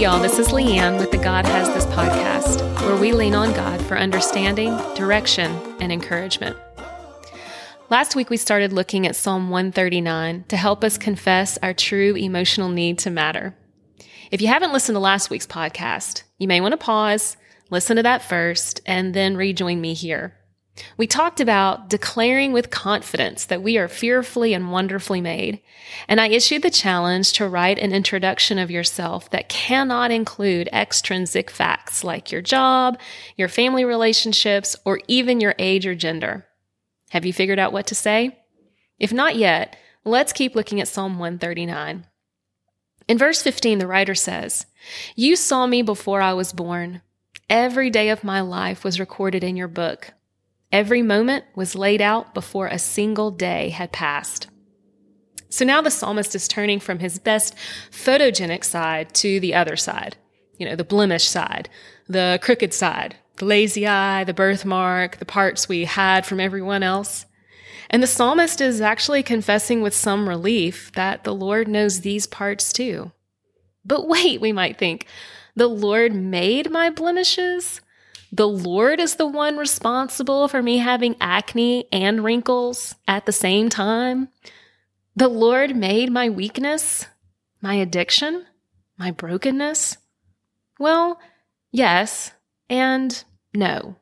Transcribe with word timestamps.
Y'all, 0.00 0.18
this 0.18 0.38
is 0.38 0.48
Leanne 0.48 0.98
with 0.98 1.10
the 1.10 1.18
God 1.18 1.44
Has 1.44 1.68
This 1.74 1.84
podcast, 1.84 2.62
where 2.86 2.96
we 2.96 3.12
lean 3.12 3.34
on 3.34 3.52
God 3.52 3.82
for 3.84 3.98
understanding, 3.98 4.74
direction, 4.94 5.50
and 5.78 5.92
encouragement. 5.92 6.56
Last 7.90 8.16
week, 8.16 8.30
we 8.30 8.38
started 8.38 8.72
looking 8.72 9.06
at 9.06 9.14
Psalm 9.14 9.50
139 9.50 10.44
to 10.48 10.56
help 10.56 10.84
us 10.84 10.96
confess 10.96 11.58
our 11.58 11.74
true 11.74 12.16
emotional 12.16 12.70
need 12.70 12.98
to 13.00 13.10
matter. 13.10 13.54
If 14.30 14.40
you 14.40 14.48
haven't 14.48 14.72
listened 14.72 14.96
to 14.96 15.00
last 15.00 15.28
week's 15.28 15.46
podcast, 15.46 16.22
you 16.38 16.48
may 16.48 16.62
want 16.62 16.72
to 16.72 16.78
pause, 16.78 17.36
listen 17.68 17.96
to 17.96 18.02
that 18.02 18.22
first, 18.22 18.80
and 18.86 19.12
then 19.12 19.36
rejoin 19.36 19.82
me 19.82 19.92
here. 19.92 20.34
We 20.96 21.06
talked 21.06 21.40
about 21.40 21.88
declaring 21.88 22.52
with 22.52 22.70
confidence 22.70 23.44
that 23.44 23.62
we 23.62 23.78
are 23.78 23.88
fearfully 23.88 24.54
and 24.54 24.70
wonderfully 24.70 25.20
made. 25.20 25.60
And 26.08 26.20
I 26.20 26.28
issued 26.28 26.62
the 26.62 26.70
challenge 26.70 27.32
to 27.34 27.48
write 27.48 27.78
an 27.78 27.92
introduction 27.92 28.58
of 28.58 28.70
yourself 28.70 29.30
that 29.30 29.48
cannot 29.48 30.10
include 30.10 30.68
extrinsic 30.72 31.50
facts 31.50 32.04
like 32.04 32.30
your 32.30 32.42
job, 32.42 32.98
your 33.36 33.48
family 33.48 33.84
relationships, 33.84 34.76
or 34.84 35.00
even 35.08 35.40
your 35.40 35.54
age 35.58 35.86
or 35.86 35.94
gender. 35.94 36.46
Have 37.10 37.24
you 37.24 37.32
figured 37.32 37.58
out 37.58 37.72
what 37.72 37.86
to 37.88 37.94
say? 37.94 38.38
If 38.98 39.12
not 39.12 39.36
yet, 39.36 39.76
let's 40.04 40.32
keep 40.32 40.54
looking 40.54 40.80
at 40.80 40.88
Psalm 40.88 41.18
139. 41.18 42.06
In 43.08 43.18
verse 43.18 43.42
15, 43.42 43.78
the 43.78 43.88
writer 43.88 44.14
says, 44.14 44.66
You 45.16 45.34
saw 45.34 45.66
me 45.66 45.82
before 45.82 46.20
I 46.20 46.32
was 46.34 46.52
born. 46.52 47.02
Every 47.48 47.90
day 47.90 48.10
of 48.10 48.22
my 48.22 48.40
life 48.40 48.84
was 48.84 49.00
recorded 49.00 49.42
in 49.42 49.56
your 49.56 49.66
book. 49.66 50.12
Every 50.72 51.02
moment 51.02 51.44
was 51.54 51.74
laid 51.74 52.00
out 52.00 52.32
before 52.32 52.68
a 52.68 52.78
single 52.78 53.30
day 53.30 53.70
had 53.70 53.90
passed. 53.90 54.48
So 55.48 55.64
now 55.64 55.82
the 55.82 55.90
psalmist 55.90 56.34
is 56.36 56.46
turning 56.46 56.78
from 56.78 57.00
his 57.00 57.18
best 57.18 57.56
photogenic 57.90 58.62
side 58.62 59.12
to 59.14 59.40
the 59.40 59.54
other 59.54 59.76
side, 59.76 60.16
you 60.58 60.66
know, 60.66 60.76
the 60.76 60.84
blemish 60.84 61.24
side, 61.24 61.68
the 62.08 62.38
crooked 62.40 62.72
side, 62.72 63.16
the 63.38 63.46
lazy 63.46 63.84
eye, 63.84 64.22
the 64.22 64.32
birthmark, 64.32 65.16
the 65.16 65.24
parts 65.24 65.68
we 65.68 65.86
had 65.86 66.24
from 66.24 66.38
everyone 66.38 66.84
else. 66.84 67.26
And 67.88 68.00
the 68.00 68.06
psalmist 68.06 68.60
is 68.60 68.80
actually 68.80 69.24
confessing 69.24 69.82
with 69.82 69.94
some 69.94 70.28
relief 70.28 70.92
that 70.92 71.24
the 71.24 71.34
Lord 71.34 71.66
knows 71.66 72.00
these 72.00 72.28
parts 72.28 72.72
too. 72.72 73.10
But 73.84 74.06
wait, 74.06 74.40
we 74.40 74.52
might 74.52 74.78
think, 74.78 75.06
the 75.56 75.66
Lord 75.66 76.14
made 76.14 76.70
my 76.70 76.90
blemishes? 76.90 77.80
The 78.32 78.48
Lord 78.48 79.00
is 79.00 79.16
the 79.16 79.26
one 79.26 79.56
responsible 79.56 80.46
for 80.46 80.62
me 80.62 80.78
having 80.78 81.16
acne 81.20 81.86
and 81.90 82.22
wrinkles 82.22 82.94
at 83.08 83.26
the 83.26 83.32
same 83.32 83.68
time. 83.68 84.28
The 85.16 85.28
Lord 85.28 85.74
made 85.74 86.12
my 86.12 86.30
weakness, 86.30 87.06
my 87.60 87.74
addiction, 87.74 88.46
my 88.96 89.10
brokenness. 89.10 89.96
Well, 90.78 91.18
yes 91.72 92.32
and 92.68 93.22
no. 93.52 93.96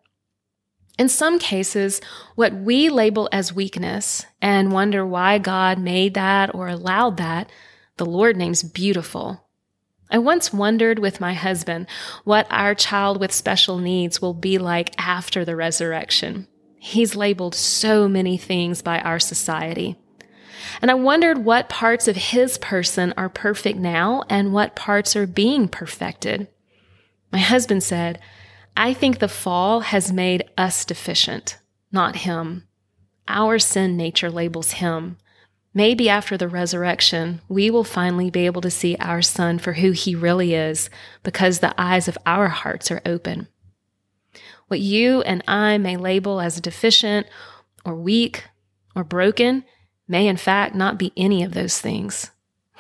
In 0.99 1.09
some 1.09 1.39
cases, 1.39 2.01
what 2.35 2.53
we 2.53 2.91
label 2.91 3.29
as 3.33 3.55
weakness 3.55 4.27
and 4.43 4.73
wonder 4.73 5.07
why 5.07 5.39
God 5.39 5.79
made 5.79 6.15
that 6.15 6.55
or 6.55 6.69
allowed 6.69 7.17
that, 7.17 7.51
the 7.97 8.07
Lord 8.07 8.37
names 8.37 8.63
beautiful 8.63 9.48
I 10.11 10.19
once 10.19 10.53
wondered 10.53 10.99
with 10.99 11.21
my 11.21 11.35
husband 11.35 11.87
what 12.25 12.47
our 12.51 12.75
child 12.75 13.21
with 13.21 13.33
special 13.33 13.79
needs 13.79 14.23
will 14.23 14.35
be 14.35 14.59
like 14.59 14.95
after 14.99 15.45
the 15.45 15.57
resurrection. 15.57 16.49
He's 16.79 17.17
labeled 17.17 17.55
so 17.55 18.09
many 18.09 18.37
things 18.39 18.83
by 18.83 19.01
our 19.01 19.19
society. 19.19 19.97
And 20.81 20.91
I 20.91 20.95
wondered 20.95 21.39
what 21.39 21.69
parts 21.69 22.09
of 22.09 22.17
his 22.17 22.59
person 22.59 23.13
are 23.17 23.29
perfect 23.29 23.79
now 23.79 24.25
and 24.29 24.53
what 24.53 24.77
parts 24.77 25.17
are 25.17 25.27
being 25.27 25.69
perfected. 25.69 26.49
My 27.33 27.39
husband 27.39 27.83
said, 27.83 28.21
I 28.77 28.95
think 28.95 29.19
the 29.19 29.29
fall 29.29 29.81
has 29.81 30.13
made 30.13 30.45
us 30.57 30.85
deficient, 30.85 31.59
not 31.91 32.17
him. 32.17 32.69
Our 33.27 33.59
sin 33.59 33.97
nature 33.97 34.31
labels 34.31 34.73
him. 34.73 35.19
Maybe 35.79 36.09
after 36.09 36.37
the 36.37 36.49
resurrection, 36.49 37.41
we 37.49 37.71
will 37.71 37.85
finally 37.85 38.31
be 38.31 38.47
able 38.47 38.63
to 38.63 38.69
see 38.69 38.97
our 38.99 39.23
son 39.23 39.61
for 39.61 39.75
who 39.75 39.93
he 39.93 40.13
really 40.13 40.53
is 40.53 40.91
because 41.23 41.61
the 41.61 41.73
eyes 41.81 42.09
of 42.09 42.19
our 42.27 42.49
hearts 42.49 42.91
are 42.91 43.01
open. 43.07 43.47
What 44.67 44.81
you 44.81 45.23
and 45.23 45.41
I 45.47 45.79
may 45.79 45.97
label 45.97 46.41
as 46.41 46.61
deficient 46.61 47.29
or 47.85 47.95
weak 47.95 48.43
or 48.97 49.05
broken 49.05 49.63
may 50.09 50.27
in 50.27 50.37
fact 50.37 50.75
not 50.75 50.99
be 50.99 51.13
any 51.17 51.45
of 51.45 51.55
those 51.55 51.81
things. 51.81 52.33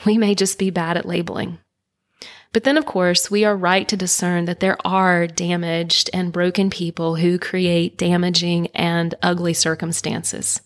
We 0.04 0.18
may 0.18 0.34
just 0.34 0.58
be 0.58 0.70
bad 0.70 0.96
at 0.96 1.06
labeling. 1.06 1.58
But 2.52 2.64
then, 2.64 2.76
of 2.76 2.84
course, 2.84 3.30
we 3.30 3.44
are 3.44 3.56
right 3.56 3.86
to 3.86 3.96
discern 3.96 4.46
that 4.46 4.58
there 4.58 4.76
are 4.84 5.28
damaged 5.28 6.10
and 6.12 6.32
broken 6.32 6.68
people 6.68 7.14
who 7.14 7.38
create 7.38 7.96
damaging 7.96 8.66
and 8.74 9.14
ugly 9.22 9.54
circumstances. 9.54 10.62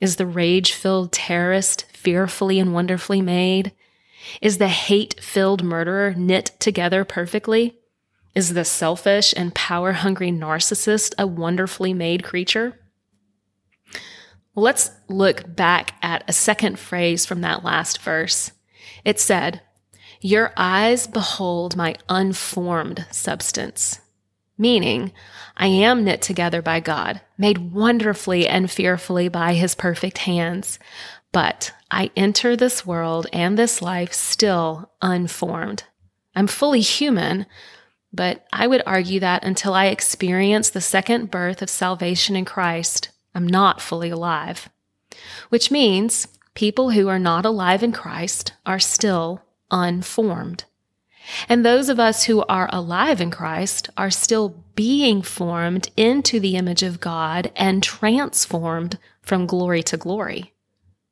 Is 0.00 0.16
the 0.16 0.26
rage 0.26 0.72
filled 0.72 1.12
terrorist 1.12 1.86
fearfully 1.92 2.60
and 2.60 2.72
wonderfully 2.72 3.20
made? 3.20 3.72
Is 4.40 4.58
the 4.58 4.68
hate 4.68 5.20
filled 5.20 5.64
murderer 5.64 6.14
knit 6.16 6.52
together 6.58 7.04
perfectly? 7.04 7.78
Is 8.34 8.54
the 8.54 8.64
selfish 8.64 9.34
and 9.36 9.54
power 9.54 9.92
hungry 9.92 10.30
narcissist 10.30 11.14
a 11.18 11.26
wonderfully 11.26 11.92
made 11.92 12.22
creature? 12.22 12.78
Let's 14.54 14.90
look 15.08 15.56
back 15.56 15.94
at 16.02 16.24
a 16.28 16.32
second 16.32 16.78
phrase 16.78 17.26
from 17.26 17.40
that 17.40 17.64
last 17.64 18.00
verse. 18.00 18.52
It 19.04 19.18
said, 19.18 19.62
Your 20.20 20.52
eyes 20.56 21.06
behold 21.06 21.76
my 21.76 21.96
unformed 22.08 23.06
substance 23.10 24.00
meaning 24.58 25.12
I 25.56 25.68
am 25.68 26.04
knit 26.04 26.20
together 26.20 26.60
by 26.60 26.80
God, 26.80 27.20
made 27.38 27.72
wonderfully 27.72 28.46
and 28.46 28.70
fearfully 28.70 29.28
by 29.28 29.54
his 29.54 29.74
perfect 29.74 30.18
hands. 30.18 30.78
But 31.32 31.72
I 31.90 32.10
enter 32.16 32.56
this 32.56 32.84
world 32.84 33.26
and 33.32 33.56
this 33.56 33.80
life 33.80 34.12
still 34.12 34.90
unformed. 35.00 35.84
I'm 36.34 36.46
fully 36.46 36.80
human, 36.80 37.46
but 38.12 38.46
I 38.52 38.66
would 38.66 38.82
argue 38.86 39.20
that 39.20 39.44
until 39.44 39.74
I 39.74 39.86
experience 39.86 40.70
the 40.70 40.80
second 40.80 41.30
birth 41.30 41.62
of 41.62 41.70
salvation 41.70 42.36
in 42.36 42.44
Christ, 42.44 43.10
I'm 43.34 43.46
not 43.46 43.80
fully 43.80 44.10
alive. 44.10 44.68
Which 45.48 45.70
means 45.70 46.28
people 46.54 46.90
who 46.90 47.08
are 47.08 47.18
not 47.18 47.44
alive 47.44 47.82
in 47.82 47.92
Christ 47.92 48.52
are 48.64 48.78
still 48.78 49.42
unformed. 49.70 50.64
And 51.48 51.64
those 51.64 51.88
of 51.88 52.00
us 52.00 52.24
who 52.24 52.44
are 52.48 52.68
alive 52.72 53.20
in 53.20 53.30
Christ 53.30 53.90
are 53.96 54.10
still 54.10 54.64
being 54.74 55.22
formed 55.22 55.90
into 55.96 56.40
the 56.40 56.56
image 56.56 56.82
of 56.82 57.00
God 57.00 57.50
and 57.56 57.82
transformed 57.82 58.98
from 59.22 59.46
glory 59.46 59.82
to 59.84 59.96
glory. 59.96 60.54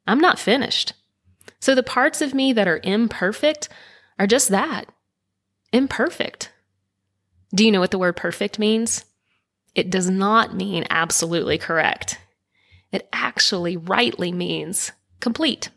I'm 0.06 0.21
not 0.21 0.38
finished. 0.38 0.94
So 1.60 1.75
the 1.75 1.82
parts 1.82 2.22
of 2.22 2.34
me 2.34 2.53
that 2.53 2.69
are 2.69 2.81
imperfect 2.82 3.69
are 4.19 4.26
just 4.26 4.49
that 4.49 4.87
imperfect. 5.72 6.53
Do 7.55 7.65
you 7.65 7.72
know 7.72 7.81
what 7.81 7.91
the 7.91 7.99
word 7.99 8.16
perfect 8.16 8.59
means? 8.59 9.05
It 9.75 9.91
does 9.91 10.09
not 10.09 10.55
mean 10.55 10.87
absolutely 10.88 11.59
correct. 11.59 12.19
It 12.93 13.09
actually 13.12 13.76
rightly 13.76 14.32
means 14.32 14.93
complete. 15.21 15.69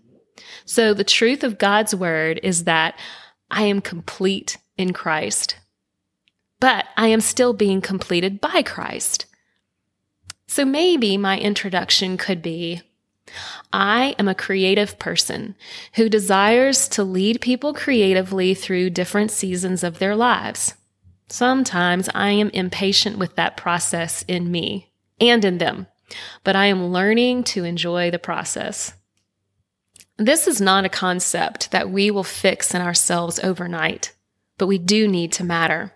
So 0.64 0.94
the 0.94 1.04
truth 1.04 1.44
of 1.44 1.58
God's 1.58 1.94
word 1.94 2.40
is 2.44 2.64
that 2.64 2.98
I 3.52 3.64
am 3.64 3.82
complete 3.82 4.58
in 4.78 4.94
Christ. 4.94 5.56
But 6.60 6.86
I 6.98 7.08
am 7.08 7.22
still 7.22 7.54
being 7.54 7.82
completed 7.82 8.42
by 8.42 8.64
Christ. 8.64 9.26
So 10.48 10.66
maybe 10.66 11.18
my 11.18 11.38
introduction 11.38 12.18
could 12.18 12.42
be 12.42 12.82
I 13.72 14.16
am 14.18 14.28
a 14.28 14.36
creative 14.36 14.98
person 14.98 15.56
who 15.94 16.10
desires 16.10 16.88
to 16.90 17.04
lead 17.04 17.42
people 17.42 17.74
creatively 17.74 18.56
through 18.56 18.90
different 18.90 19.32
seasons 19.32 19.84
of 19.84 20.00
their 20.00 20.16
lives. 20.16 20.74
Sometimes 21.28 22.10
I 22.16 22.32
am 22.32 22.50
impatient 22.50 23.20
with 23.20 23.36
that 23.36 23.56
process 23.56 24.26
in 24.28 24.52
me 24.52 24.92
and 25.22 25.46
in 25.46 25.60
them, 25.60 25.86
but 26.44 26.56
I 26.56 26.66
am 26.66 26.88
learning 26.88 27.44
to 27.46 27.64
enjoy 27.64 28.10
the 28.10 28.18
process. 28.18 28.94
This 30.20 30.50
is 30.50 30.60
not 30.60 30.84
a 30.84 30.90
concept 30.90 31.72
that 31.72 31.90
we 31.90 32.12
will 32.12 32.26
fix 32.26 32.76
in 32.76 32.82
ourselves 32.82 33.40
overnight, 33.40 34.14
but 34.58 34.68
we 34.68 34.78
do 34.78 35.08
need 35.08 35.32
to 35.34 35.46
matter. 35.46 35.94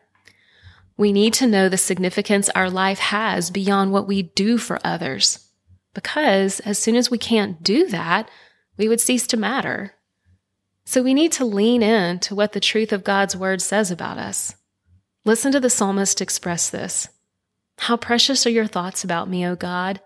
We 0.96 1.12
need 1.12 1.34
to 1.36 1.48
know 1.48 1.68
the 1.68 1.78
significance 1.78 2.48
our 2.50 2.70
life 2.70 3.00
has 3.00 3.52
beyond 3.52 3.92
what 3.92 4.08
we 4.08 4.22
do 4.22 4.58
for 4.58 4.80
others. 4.82 5.50
Because 5.94 6.62
as 6.62 6.80
soon 6.80 6.96
as 6.96 7.12
we 7.12 7.18
can't 7.18 7.62
do 7.62 7.86
that, 7.88 8.32
we 8.78 8.88
would 8.88 9.02
cease 9.02 9.28
to 9.28 9.36
matter. 9.36 9.96
So 10.86 11.04
we 11.04 11.14
need 11.14 11.34
to 11.34 11.46
lean 11.46 11.84
in 11.84 12.20
to 12.20 12.34
what 12.34 12.54
the 12.54 12.62
truth 12.62 12.94
of 12.94 13.04
God's 13.04 13.36
word 13.36 13.62
says 13.62 13.92
about 13.92 14.18
us. 14.18 14.56
Listen 15.26 15.52
to 15.52 15.60
the 15.60 15.70
psalmist 15.70 16.22
express 16.22 16.70
this. 16.70 17.10
How 17.78 17.98
precious 17.98 18.48
are 18.48 18.52
your 18.52 18.68
thoughts 18.68 19.04
about 19.04 19.30
me, 19.30 19.46
O 19.46 19.58
God? 19.58 20.00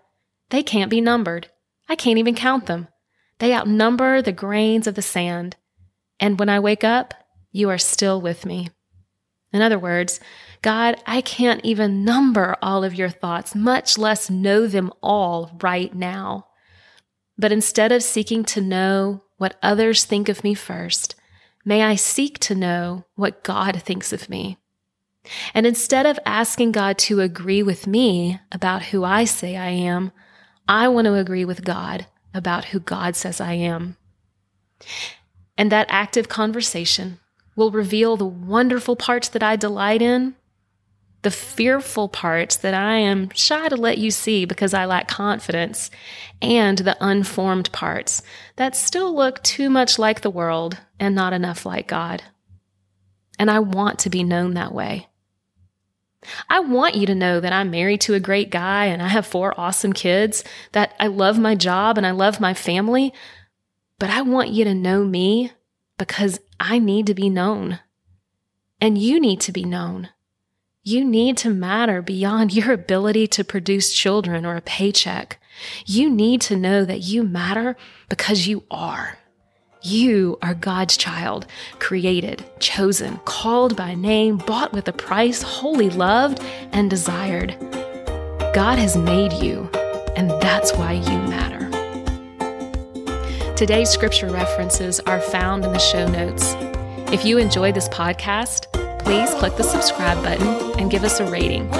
They 0.50 0.64
can't 0.64 0.90
be 0.90 1.00
numbered. 1.00 1.52
I 1.88 1.94
can't 1.94 2.18
even 2.18 2.34
count 2.34 2.66
them. 2.66 2.88
They 3.38 3.54
outnumber 3.54 4.20
the 4.20 4.32
grains 4.32 4.86
of 4.86 4.94
the 4.94 5.02
sand. 5.02 5.56
And 6.20 6.38
when 6.38 6.48
I 6.48 6.60
wake 6.60 6.84
up, 6.84 7.14
you 7.52 7.70
are 7.70 7.78
still 7.78 8.20
with 8.20 8.44
me. 8.44 8.70
In 9.52 9.62
other 9.62 9.78
words, 9.78 10.20
God, 10.60 10.96
I 11.06 11.20
can't 11.20 11.64
even 11.64 12.04
number 12.04 12.56
all 12.60 12.84
of 12.84 12.94
your 12.94 13.08
thoughts, 13.08 13.54
much 13.54 13.96
less 13.96 14.28
know 14.28 14.66
them 14.66 14.92
all 15.02 15.56
right 15.62 15.94
now. 15.94 16.48
But 17.38 17.52
instead 17.52 17.92
of 17.92 18.02
seeking 18.02 18.44
to 18.46 18.60
know 18.60 19.22
what 19.36 19.56
others 19.62 20.04
think 20.04 20.28
of 20.28 20.42
me 20.42 20.54
first, 20.54 21.14
may 21.64 21.82
I 21.82 21.94
seek 21.94 22.38
to 22.40 22.54
know 22.54 23.04
what 23.14 23.44
God 23.44 23.80
thinks 23.82 24.12
of 24.12 24.28
me. 24.28 24.58
And 25.54 25.66
instead 25.66 26.06
of 26.06 26.18
asking 26.26 26.72
God 26.72 26.98
to 26.98 27.20
agree 27.20 27.62
with 27.62 27.86
me 27.86 28.40
about 28.50 28.84
who 28.86 29.04
I 29.04 29.24
say 29.24 29.56
I 29.56 29.70
am, 29.70 30.10
I 30.66 30.88
want 30.88 31.06
to 31.06 31.14
agree 31.14 31.44
with 31.44 31.64
God 31.64 32.06
about 32.34 32.66
who 32.66 32.80
God 32.80 33.16
says 33.16 33.40
I 33.40 33.54
am. 33.54 33.96
And 35.56 35.72
that 35.72 35.86
active 35.90 36.28
conversation 36.28 37.18
will 37.56 37.70
reveal 37.72 38.16
the 38.16 38.24
wonderful 38.24 38.94
parts 38.94 39.28
that 39.28 39.42
I 39.42 39.56
delight 39.56 40.00
in, 40.00 40.36
the 41.22 41.30
fearful 41.32 42.08
parts 42.08 42.54
that 42.56 42.74
I 42.74 42.98
am 42.98 43.30
shy 43.30 43.68
to 43.68 43.76
let 43.76 43.98
you 43.98 44.12
see 44.12 44.44
because 44.44 44.72
I 44.72 44.84
lack 44.84 45.08
confidence, 45.08 45.90
and 46.40 46.78
the 46.78 46.96
unformed 47.00 47.72
parts 47.72 48.22
that 48.54 48.76
still 48.76 49.14
look 49.14 49.42
too 49.42 49.68
much 49.68 49.98
like 49.98 50.20
the 50.20 50.30
world 50.30 50.78
and 51.00 51.16
not 51.16 51.32
enough 51.32 51.66
like 51.66 51.88
God. 51.88 52.22
And 53.40 53.50
I 53.50 53.58
want 53.58 53.98
to 54.00 54.10
be 54.10 54.22
known 54.22 54.54
that 54.54 54.72
way. 54.72 55.07
I 56.48 56.60
want 56.60 56.94
you 56.94 57.06
to 57.06 57.14
know 57.14 57.40
that 57.40 57.52
I'm 57.52 57.70
married 57.70 58.00
to 58.02 58.14
a 58.14 58.20
great 58.20 58.50
guy 58.50 58.86
and 58.86 59.02
I 59.02 59.08
have 59.08 59.26
four 59.26 59.58
awesome 59.58 59.92
kids, 59.92 60.44
that 60.72 60.94
I 60.98 61.06
love 61.06 61.38
my 61.38 61.54
job 61.54 61.96
and 61.96 62.06
I 62.06 62.10
love 62.10 62.40
my 62.40 62.54
family. 62.54 63.12
But 63.98 64.10
I 64.10 64.22
want 64.22 64.50
you 64.50 64.64
to 64.64 64.74
know 64.74 65.04
me 65.04 65.52
because 65.96 66.40
I 66.60 66.78
need 66.78 67.06
to 67.06 67.14
be 67.14 67.28
known. 67.28 67.80
And 68.80 68.98
you 68.98 69.20
need 69.20 69.40
to 69.42 69.52
be 69.52 69.64
known. 69.64 70.10
You 70.82 71.04
need 71.04 71.36
to 71.38 71.50
matter 71.50 72.00
beyond 72.00 72.54
your 72.54 72.72
ability 72.72 73.26
to 73.28 73.44
produce 73.44 73.92
children 73.92 74.46
or 74.46 74.56
a 74.56 74.62
paycheck. 74.62 75.40
You 75.84 76.08
need 76.08 76.40
to 76.42 76.56
know 76.56 76.84
that 76.84 77.00
you 77.00 77.22
matter 77.22 77.76
because 78.08 78.46
you 78.46 78.64
are. 78.70 79.18
You 79.88 80.36
are 80.42 80.52
God's 80.52 80.98
child, 80.98 81.46
created, 81.78 82.44
chosen, 82.60 83.16
called 83.24 83.74
by 83.74 83.94
name, 83.94 84.36
bought 84.36 84.74
with 84.74 84.86
a 84.86 84.92
price, 84.92 85.40
wholly 85.40 85.88
loved 85.88 86.42
and 86.72 86.90
desired. 86.90 87.56
God 88.52 88.78
has 88.78 88.98
made 88.98 89.32
you, 89.32 89.70
and 90.14 90.28
that's 90.42 90.74
why 90.74 90.92
you 90.92 91.16
matter. 91.30 91.70
Today's 93.54 93.88
scripture 93.88 94.28
references 94.28 95.00
are 95.00 95.22
found 95.22 95.64
in 95.64 95.72
the 95.72 95.78
show 95.78 96.06
notes. 96.06 96.54
If 97.10 97.24
you 97.24 97.38
enjoy 97.38 97.72
this 97.72 97.88
podcast, 97.88 98.70
please 98.98 99.32
click 99.36 99.56
the 99.56 99.64
subscribe 99.64 100.22
button 100.22 100.78
and 100.78 100.90
give 100.90 101.02
us 101.02 101.18
a 101.18 101.30
rating. 101.30 101.70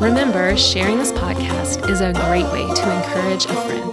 Remember, 0.00 0.54
sharing 0.58 0.98
this 0.98 1.12
podcast 1.12 1.88
is 1.88 2.02
a 2.02 2.12
great 2.12 2.44
way 2.52 2.66
to 2.74 2.94
encourage 2.94 3.46
a 3.46 3.54
friend. 3.64 3.83